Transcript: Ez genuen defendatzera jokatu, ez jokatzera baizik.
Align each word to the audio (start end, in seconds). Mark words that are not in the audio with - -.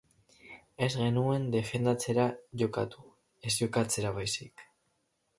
Ez 0.85 0.93
genuen 1.01 1.43
defendatzera 1.55 2.25
jokatu, 2.61 3.05
ez 3.49 3.53
jokatzera 3.57 4.15
baizik. 4.17 4.65